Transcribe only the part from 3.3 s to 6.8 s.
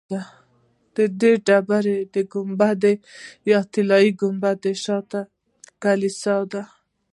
یا طلایي ګنبدې شاته د کلیسا ده.